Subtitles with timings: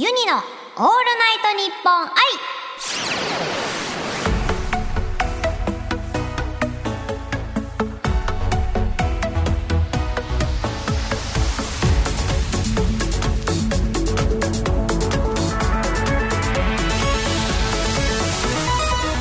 [0.00, 2.08] ユニのオールナイトニッポン愛。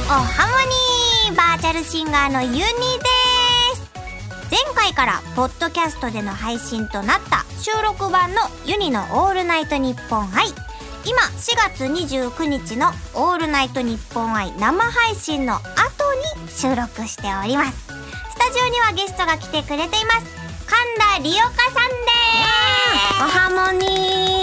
[0.06, 0.60] おハモ
[1.32, 2.64] ニーバーチャルシンガーのユニで
[3.74, 3.90] す。
[4.52, 10.67] 前回からポッドキャストでの配信となった収録版のユニのオールナイトニッポン愛。
[11.08, 15.62] 今4月29日のオールナイトニッポン愛生配信の後
[16.44, 17.88] に収録しております。
[17.88, 20.28] スタジオにはゲストが来てくれています。
[20.68, 20.84] 神
[21.16, 22.08] 田理岡さんで
[23.16, 23.24] す。
[23.24, 24.38] おはもに。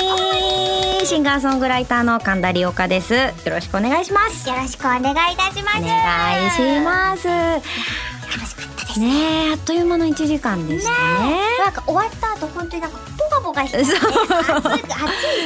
[1.04, 3.12] ーシンガーソングライターの神田理岡です。
[3.12, 4.48] よろしくお願いします。
[4.48, 5.78] よろしくお願いいたします。
[5.78, 7.28] お願いします。
[7.28, 8.13] 楽
[8.94, 10.90] したねえあっという間の1時間でした
[11.22, 11.40] ね。
[11.58, 13.96] なんか終わった後本当になんかポカポカして、ね、暑い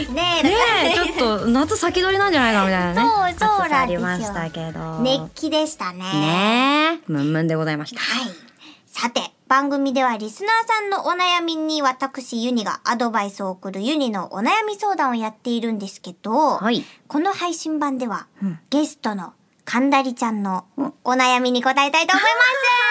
[0.00, 0.42] ですね。
[0.42, 0.54] ね
[0.92, 4.98] えちょっと夏先取りなんじゃないかみたいなね そうそうなんですよましたけど。
[5.00, 5.98] 熱気でしたね。
[5.98, 8.00] ねえムンムンでございました。
[8.00, 8.48] はい。
[8.86, 16.84] さて、番組ではリスナーさんのお悩みに私ユニがアドバイスを送るユニのお悩み相談をやっているんですけど、はい。
[17.06, 18.58] この配信版では、うん。
[18.70, 19.32] ゲストの
[19.64, 20.64] 神田りちゃんの
[21.04, 22.34] お悩みに答えたいと思います。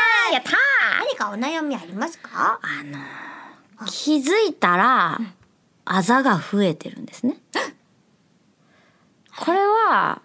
[0.32, 0.54] やったー
[1.00, 2.60] 何かお悩みありますか？
[2.62, 2.84] あ
[3.82, 5.20] の気づいたら
[5.86, 7.38] あざが増えてるんですね
[9.40, 10.22] これは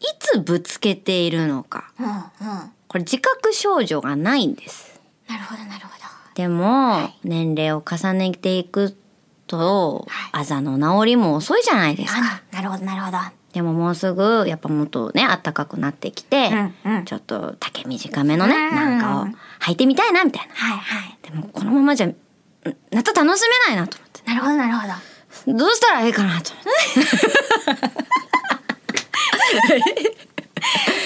[0.00, 2.22] いつぶつけているのかうんうん。
[2.88, 6.00] これ自覚症状がないんですなるほどなるほど。
[6.34, 8.96] でも、い年齢を重ねていく
[9.46, 12.20] と、はいあざの治りも遅いじゃないですか。
[12.20, 13.18] あなるほどなるほど。
[13.52, 16.50] でももうすぐやっぱもっとね暖かくなってきて、
[16.84, 19.26] うんうんちょっと丈短めのね、うんなんかを
[19.64, 20.54] 履いてみたいなみたいな。
[20.54, 21.18] はいはい。
[21.22, 22.14] でもこのままじゃん
[22.90, 24.22] 夏楽しめないなと思って。
[24.28, 25.58] なるほどなるほど。
[25.58, 26.70] どうしたらいいかなと思って。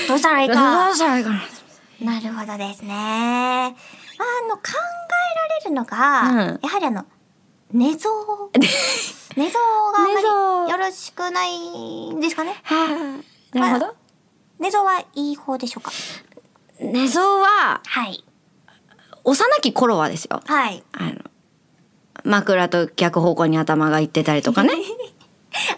[0.09, 0.91] どうしたらいいどか。
[0.91, 1.45] うしたらいいかなと
[2.05, 2.95] なるほどですね。
[2.95, 3.73] あ
[4.49, 4.75] の、考え
[5.39, 7.07] られるのが、うんやはりあの、
[7.73, 8.13] 寝相。
[9.37, 9.59] 寝相
[9.93, 12.55] があまりよろしくないんですかね？
[12.63, 13.21] は
[13.55, 13.95] あ、なるほど。
[14.59, 15.93] 寝相はいい方でしょうか？
[16.81, 18.25] 寝相ははい。
[19.25, 20.41] 幼き頃はですよ。
[20.47, 20.83] はい。
[20.93, 21.13] あの
[22.25, 24.71] 枕と逆方向に頭がいってたりとか ね。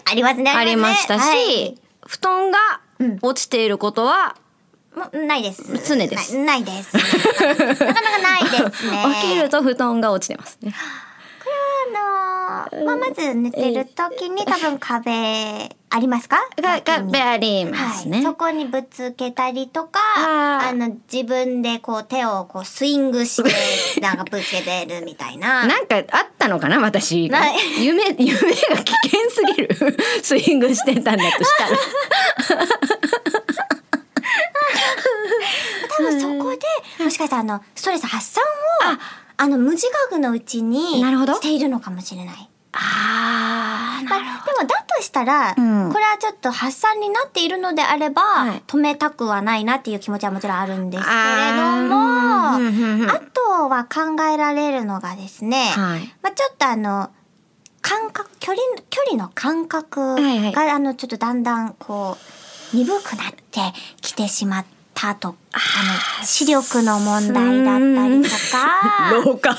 [0.09, 0.51] ありますね。
[0.51, 2.57] ありましたし、はい布団が
[2.99, 4.35] うん落ちていることは、
[4.95, 5.61] もうないです。
[5.85, 6.95] 常ですないないです。
[6.95, 9.05] なかなかないですね。
[9.21, 10.73] 起きると布団が落ちてますね。
[12.71, 16.37] あのーまあ、まず寝てる時に多分壁ありますか？
[16.57, 17.11] が、が、脇に。
[17.11, 18.17] べありますね。
[18.17, 19.99] はい、そこにぶつけたりとか
[20.69, 23.43] あの自分でこう手をこうスイングし
[23.95, 25.65] てなんかぶつけてるみたいな。
[25.67, 26.03] なんかあっ
[26.37, 27.25] たのかな私。
[27.79, 28.43] 夢、夢が
[28.83, 29.69] 危険すぎる。
[30.21, 31.77] スイングしてたんだとしたら。
[35.97, 36.51] 多分そこ
[36.97, 38.97] でもしかしたらあのストレス発散を
[39.37, 42.49] あの無自覚のうちにしているのかもしれない。
[42.73, 45.91] あまあ、でもだとしたら、うん。
[45.91, 48.63] これはちょっと発散になっているのであれば、はい。
[48.67, 51.17] 止めたくはないなっていう気持ちはもちろんあるんですけれど
[51.87, 56.01] もあとは考えられるのがですね、はい。
[56.21, 57.09] まあ、ちょっとあの
[57.81, 60.69] 感覚距離距離の感覚が、はいはい。
[60.69, 62.17] あのちょっとだんだんこ
[62.73, 63.61] う鈍くなって
[64.01, 64.65] きてしまっ
[64.99, 65.59] たとあ
[66.19, 69.11] の視力の問題だったりとか。
[69.23, 69.55] 廊下。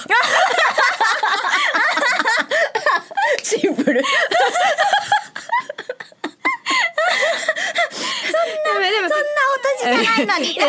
[3.44, 4.02] シンプル。
[4.02, 4.08] そ
[8.74, 10.54] んな、でも、そんな音じゃないのに。
[10.54, 10.60] で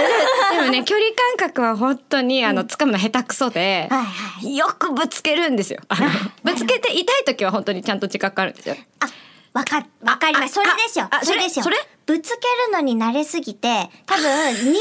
[0.61, 1.07] もね、距離
[1.37, 4.55] 感覚は本当に、あの、掴むの下手くそで、はいはい。
[4.55, 5.79] よくぶつけるんですよ。
[6.43, 8.75] ぶつけて痛い時は本当にちゃんと自覚あるんですよ。
[8.99, 9.07] あ、
[9.53, 10.53] わか、わかります。
[10.53, 11.07] そあれですよ。
[11.09, 11.63] あそれですよ。
[11.63, 11.77] それ？
[12.09, 14.73] ぶつけるのに慣れすぎて、多分、鈍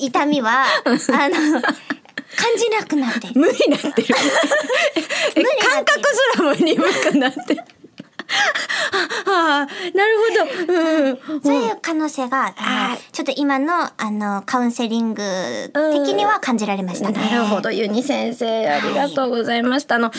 [0.00, 0.96] い痛みは、 あの、
[1.62, 1.70] 感
[2.56, 3.32] じなくなってる。
[3.36, 4.16] 無になってる。
[5.36, 7.62] え無になってる感覚すらも鈍くなってる。
[9.26, 10.16] ああ、なる
[10.66, 11.32] ほど。
[11.32, 11.40] うん。
[11.42, 15.22] そういう可能性が、あちょっと今の、あの、カウンセリング
[15.72, 17.18] 的には感じられましたね。
[17.18, 19.96] なるほど、ユニ先生、ありがとうございました。
[19.96, 20.10] あの、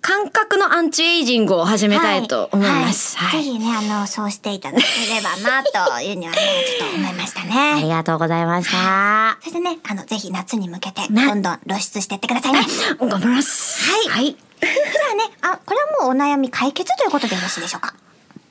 [0.00, 3.16] 感覚のアンチエイジングを始めたいと思います。
[3.16, 3.28] はい。
[3.28, 4.84] はいぜひね、あの、そうしていただけ
[5.14, 6.38] ればな、というにはね、
[6.78, 7.82] ちょっと思いましたあね。
[7.82, 9.38] りがとうございました。
[9.42, 12.60] そしてね、あの、ぜひ夏に向けて、ねどんどん露出していってくださいね。
[12.98, 13.90] 頑張ります。
[13.90, 14.47] はいはい。
[14.60, 17.94] ではね、あ、これはもうお悩み解決ということでよろしいでしょうか？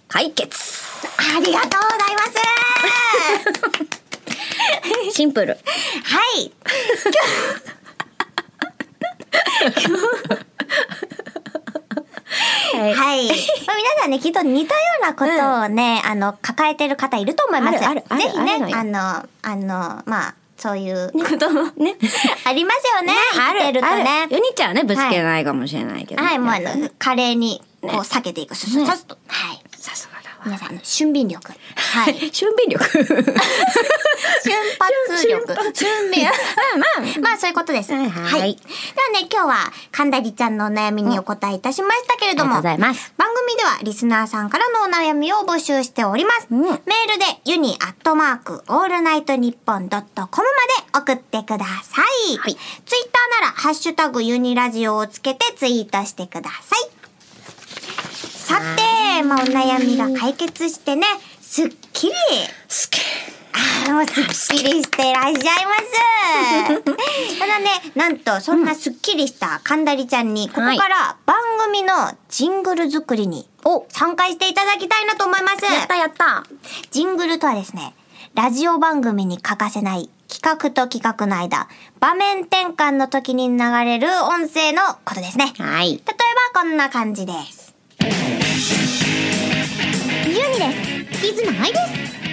[0.07, 0.57] 解決。
[1.35, 2.23] ありがとうございま
[5.11, 5.57] す シンプル。
[6.03, 6.51] はい。
[12.73, 13.27] はいはい。
[13.27, 13.33] ま
[13.73, 15.31] あ、皆さんね、きっと似たようなこと
[15.65, 17.85] をね、あの、抱えてる方いると思います。
[17.85, 21.95] あるあるぜひねあるの、よあの、あの、まあ、そういうここともね。
[22.45, 23.13] ありますよね。
[23.33, 24.27] 生きてるとあね。
[24.31, 26.23] ユニちゃんはね、ぶつけないかもしれないけど。
[26.23, 28.55] はい、もうあの、華麗に、こう、避けていく。
[28.55, 29.17] ススススと。
[29.27, 29.66] はい。
[30.47, 31.51] 皆さん、あの俊敏力。
[31.75, 32.15] はい。
[32.31, 32.83] 俊敏力。
[32.87, 33.03] 瞬
[35.13, 35.45] 発力。
[35.73, 36.23] 俊敏。
[36.23, 36.33] まあ
[36.77, 37.19] まあ。
[37.21, 37.91] まあそういうことです。
[37.93, 38.61] はいはいで
[39.01, 46.47] はね、今日は神田りちゃんのお悩みにお答えいたしましたけれども、うございます番組ではリスナーさんからのお悩みを募集しております。
[46.49, 50.47] うんメールでユニアットマークオールナイトニッポンドットコム
[50.93, 52.01] まで送ってくださ
[52.31, 52.37] い。
[52.37, 52.55] はい
[52.85, 56.96] ツイッターならハッシュタグユニラジオをつけてツイートしてください。
[59.27, 61.05] さて、まあお悩みが解決してね、
[61.41, 62.13] すっきり
[62.67, 62.99] すけ。
[63.87, 65.41] あの、すっきりしてらっしゃいま
[66.75, 66.79] す。
[67.39, 73.49] ただね、なんと、そんなすっきりした神田りちゃんに、ここから番組のジングル作りに
[73.89, 75.65] 参加していただきたいなと思います。
[75.65, 76.43] やったやった。
[76.91, 77.93] ジングルとはですね、
[78.35, 81.67] ラジオ番組に欠かせない企画と企画の間、
[81.99, 85.53] 場面転換の時に流れる音声のことですね。
[85.57, 85.93] はい。
[85.93, 86.01] 例え
[86.53, 87.66] ばこんな感じです。
[90.37, 91.19] ユニです。
[91.19, 91.79] キズナアイで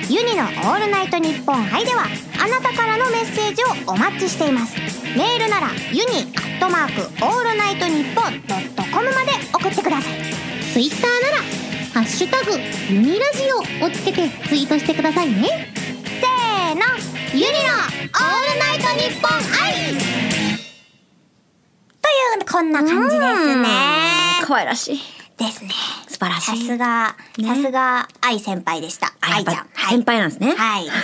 [0.05, 0.12] す。
[0.12, 2.05] ユニのオールナイトニッポン i では、
[2.39, 4.77] あなたからのメッセージをお待ちしています。
[5.17, 10.21] メールなら、ユニアットマークオールナイトニッポンドットコムまで送ってください。
[10.71, 11.37] ツイッターなら、
[11.95, 12.53] ハッシュタグ、
[12.93, 15.73] ユニラジオをつけてツイートしてくださいね。
[16.05, 16.83] せーの、
[17.33, 19.73] ユニのオールナイトニッポン i
[22.03, 23.69] という、こんな感じですね。
[24.43, 25.01] 可愛らしい。
[25.39, 25.71] ですね。
[26.15, 26.59] 素晴らしい。
[26.61, 29.13] さすが、ねさすが、愛先輩でした。
[29.21, 29.55] 愛ちゃん。
[29.57, 30.55] はい先輩なんですね。
[30.55, 30.87] はい。
[30.89, 30.95] 今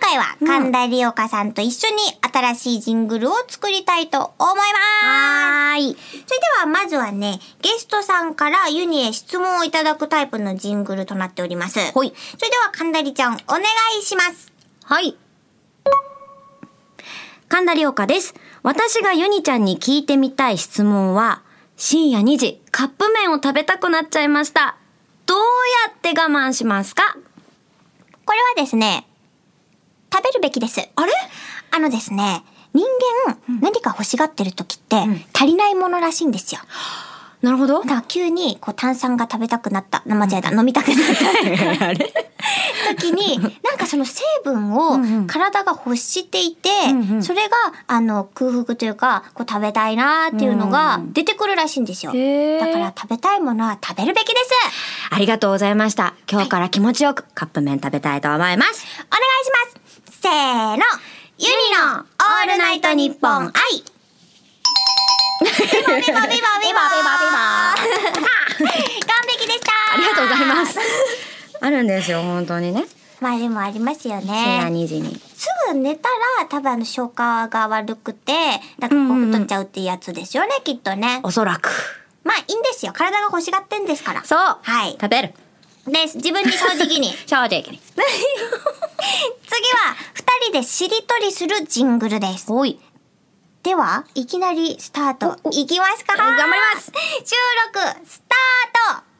[0.00, 5.06] 回は神田理岡さんと一緒に新しいジングルを作りたいと思います。
[5.06, 5.96] はーい。
[6.26, 11.92] それではまずはね、ゲストさんからユニへ質問をいただくタイプのジングルとなっております。
[11.92, 12.12] ほい。
[12.38, 13.62] それでは神田理ちゃん、お願
[14.00, 14.50] いします。
[14.84, 15.16] はい。
[17.48, 18.34] 神田理岡です。
[18.62, 21.42] 私がユニちゃんに聞いてみたい質問は、
[21.76, 24.76] 深夜2時、カップ麺を食べたくなっちゃいました。
[25.26, 27.16] どうやって我慢しますか？
[28.24, 29.06] これはですね、
[30.12, 30.80] 食べるべきです。
[30.80, 31.12] あれ？
[31.70, 32.84] あのですね、人
[33.26, 34.96] 間、何か欲しがってる時って、
[35.32, 36.60] 足りないものらしいんですよ。
[37.42, 37.88] なるほどだ。
[37.88, 40.96] から急にこう炭酸が食べたくなった、間違えた、飲みたくなっ
[41.78, 42.12] た あれ？
[42.98, 47.56] 時に、なんかその成分をうんうん体が欲していて、うんうんそれが
[47.88, 52.12] あの空腹というか、こう食べたいなーっていうのが出てくるらしいんですよ。
[52.14, 54.50] へーだから食べたいものは食べるべきです。
[55.10, 56.14] ありがとうございました。
[56.30, 58.70] 今日から気持ちよくカップ麺食べたいと思います。
[58.70, 59.50] お願いし
[60.06, 60.20] ます。
[60.22, 60.76] せーの、
[61.38, 63.52] ユニのオールナイトニッポン愛。
[65.42, 67.76] ビバビバビバ完
[69.28, 70.78] 璧でしたありがとうございます。
[71.60, 72.84] あるんですよ、本当にね。
[73.20, 74.82] まあでもありますよ深夜ね。
[74.84, 75.20] 2時に。
[75.36, 76.08] すぐ寝た
[76.40, 78.32] ら多分あの消化が悪くて、
[78.78, 81.20] なんかこう太っちゃうってやつですよね、きっとね。
[81.22, 81.70] おそらく。
[82.24, 82.92] まあいいんですよ。
[82.92, 84.24] 体が欲しがってんですから。
[84.24, 84.38] そう。
[84.38, 85.34] はい食べる。
[85.86, 86.16] です。
[86.16, 87.12] 自分に正直に。
[87.26, 87.80] 正直に。
[87.82, 88.02] 次
[89.72, 92.46] は、二人でしりとりするジングルです。
[92.52, 92.80] おい。
[93.62, 95.38] では、いきなりスタート。
[95.50, 96.92] いきますか頑張ります
[97.24, 97.36] 収
[97.74, 99.11] 録、スタート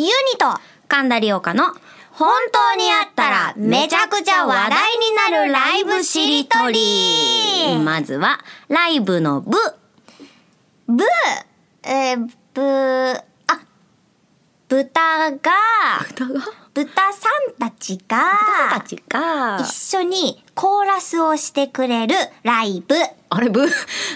[0.00, 0.46] ユニと、
[0.88, 1.64] 神田理岡の
[2.12, 7.78] 本当にあったらめちゃくちゃ話題になるライブしりとり。
[7.82, 9.56] まずは、ライブの部。
[10.86, 11.06] ブー、
[11.88, 13.14] えー、ブー、
[13.46, 13.60] あ、
[14.68, 15.36] 豚が、
[16.10, 16.40] 歌が？
[16.72, 18.18] 豚さんたちが、
[18.72, 19.58] たちが。
[19.60, 22.94] 一緒にコーラスをしてくれるライブ。
[23.28, 23.68] あれ、ブー、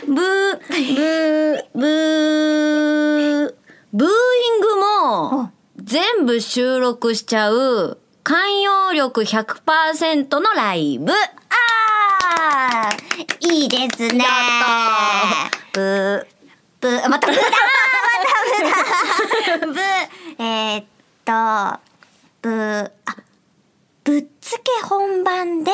[0.07, 3.55] ブー、ブー、ブー、
[3.93, 5.53] ブーイングも、
[5.85, 11.13] 全部収録しちゃう、寛容力100%のライブ。
[11.13, 14.25] あー、いいですね。
[15.75, 16.27] ブー。
[16.81, 17.51] ブー、またブーだま
[19.61, 20.85] たブーだブー、えー、っ
[21.27, 21.81] と、
[22.41, 23.17] ブー、あ、
[24.05, 25.71] ぶっつけ本番で、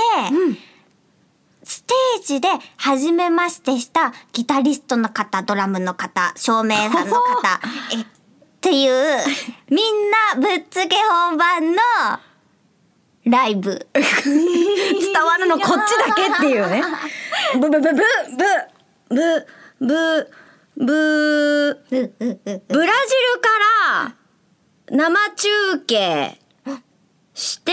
[1.62, 2.49] ステージで
[2.79, 7.61] 初めましてしたギタリストの方、ドラムの方、照明さんの方、
[7.93, 8.07] え、っ
[8.61, 9.19] ていう、
[9.71, 11.83] みんなぶっつけ本番の
[13.25, 13.87] ライブ。
[13.95, 16.83] 伝わるのこっちだけっていうね。
[17.59, 17.93] ブブブブ
[19.09, 19.47] ブ
[19.81, 20.31] ブブ
[20.76, 21.85] ブ
[22.69, 23.49] ブラジルか
[23.93, 24.14] ら
[24.90, 26.38] 生中継
[27.35, 27.73] して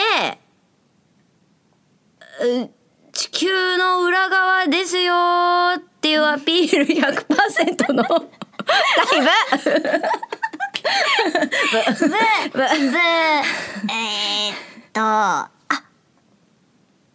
[2.41, 2.69] う
[3.11, 5.13] 地球の裏側ですよ
[5.77, 8.15] っていうアピール100%のだ
[9.15, 10.01] いぶ
[12.53, 15.49] ブブブえー、っとあ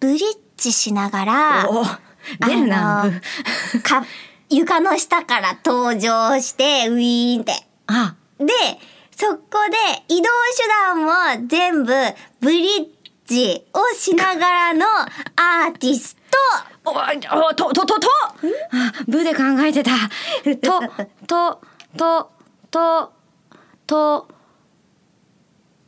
[0.00, 0.20] ブリッ
[0.56, 1.84] ジしながらお
[2.46, 3.10] 出るな
[3.82, 4.04] か
[4.48, 7.52] 床の下から登場してウィーンって。
[7.86, 8.14] あ。
[8.38, 8.46] で
[9.16, 11.92] そこで移動手段も全部
[12.40, 12.86] ブリッ
[13.26, 14.84] ジをしながらの
[15.36, 16.20] アーティスト。
[16.84, 18.08] おおとととと
[18.72, 19.92] あブで考えてた。
[20.60, 20.80] と
[21.26, 21.60] と
[21.96, 22.30] と
[22.70, 23.12] と
[23.86, 24.28] と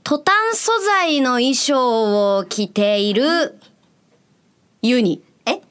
[0.03, 3.59] トタン素材の衣装を着ている
[4.83, 5.23] ユニ。
[5.47, 5.53] え？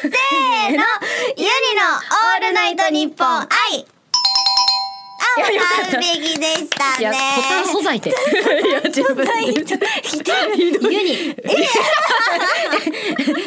[0.00, 0.12] せー
[0.70, 0.72] の。
[0.72, 0.84] ユニの
[1.34, 3.48] オールナイトニッポン愛
[5.38, 5.42] あ、
[5.90, 7.10] 完璧でしたね。
[7.36, 8.12] トタン素材って い
[8.70, 9.24] や自分で。
[10.90, 11.36] ユニ。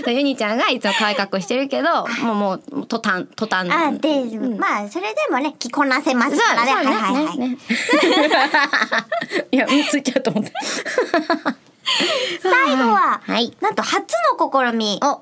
[0.16, 4.24] ユニちゃんがいつも可愛い格好してるけどもうもうトタントタンあ、で、
[4.58, 6.74] まあ、それでもね、着こなせますからね。
[6.74, 7.58] はいはいはい。
[9.52, 10.52] いや、うんついちゃうと思って。
[12.42, 13.56] 最後は、はい。
[13.62, 15.00] なんと初の試み。
[15.04, 15.22] お、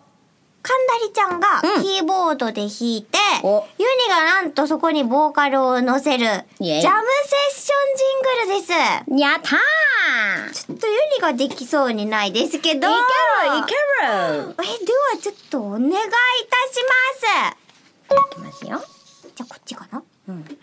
[0.66, 8.72] 神田りちゃんがうんキーボードで弾いて、おユニがなんとそこにボーカルを乗せる、ジャムセッションジングルです。
[9.22, 12.88] やったーちょっとユニができそうにないですけど。
[12.88, 12.98] いけ
[13.50, 16.08] るいえ、けるではちょっとお願いいたし
[17.20, 18.24] ます。
[18.32, 18.82] いきますよ。
[19.36, 20.02] じゃあこっちかな？
[20.30, 20.58] うん。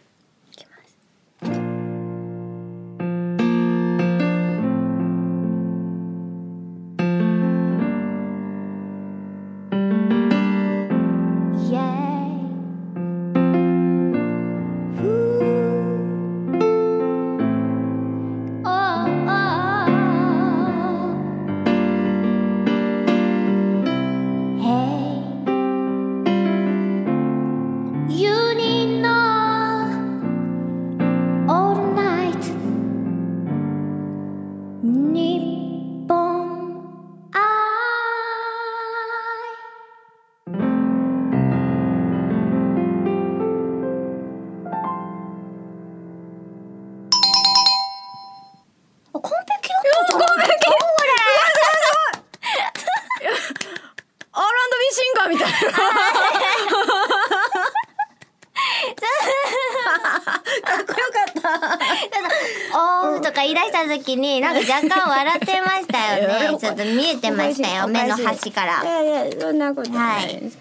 [63.88, 66.56] た時に、なんか若干笑ってましたよね。
[66.60, 68.82] ちょっと見えてましたよ、目の端から。
[68.82, 70.58] いまやいや、そんなことないです。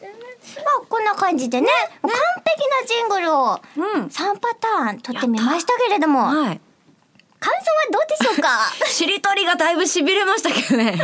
[0.60, 1.68] あ、こんな感じでね、
[2.02, 2.18] 完璧
[2.82, 4.06] なジングルをうん。
[4.08, 6.60] 3パターン撮ってみましたけれども、感はい。
[7.42, 7.62] 想は
[7.92, 8.72] どうでしょうか？
[8.88, 10.98] しりとりがだいぶ痺れましたけどね。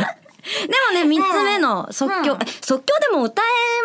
[0.66, 3.44] でもね、三つ目の即興、うん即興でも歌え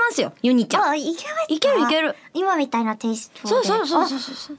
[0.09, 0.83] ますよ、ユニちゃん。
[0.89, 2.15] あ、いけますかいけるいける。
[2.33, 3.49] 今みたいなテイストで。
[3.49, 4.57] そうそうそうそうそう。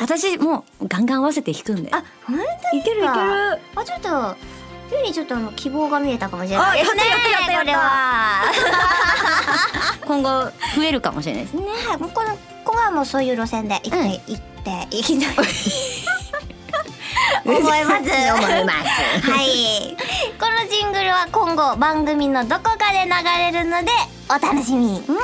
[0.00, 1.90] 私もうガンガン合わせて弾くんで。
[1.92, 2.38] あ、本
[2.70, 3.10] 当いけるいける。
[3.74, 4.36] あ、ちょっと、
[4.96, 7.02] ゆにちょっとあの希望が見えたかもしれないあですね。
[7.08, 7.82] やったやったやったやっ
[8.46, 8.52] た
[10.06, 10.22] これは。
[10.22, 11.62] 今後増えるかもしれないです ね。
[11.62, 15.46] ね、もうこの子はもうそういう路線で行って、うん行って行きたい。
[17.44, 17.72] 思います。
[17.74, 18.72] 思いま
[19.22, 19.96] すはい。
[20.38, 23.10] このジングルは今後番組のどこかで流
[23.52, 23.88] れるので
[24.28, 25.00] お楽しみに。
[25.00, 25.16] うん。
[25.16, 25.22] か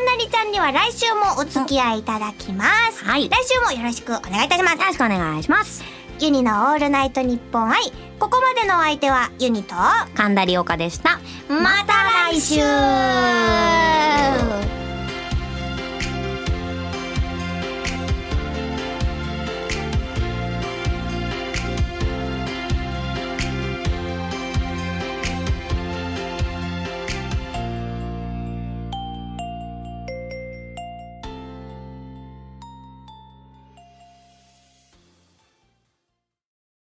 [0.00, 3.04] んなりちゃんには来週もお付き合いいただきます。
[3.04, 4.78] はい来週もよろしくお願いいたします。
[4.78, 5.84] よろしくお願いします。
[6.20, 7.82] ユニのオールナイトニッポン愛。
[8.18, 9.74] ここまでのお相手はユニと、
[10.14, 11.20] 神田理岡でした。
[11.48, 11.92] また
[12.32, 12.62] 来週